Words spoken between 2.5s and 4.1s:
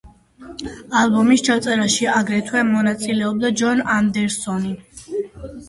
მონაწილეობდა ჯონ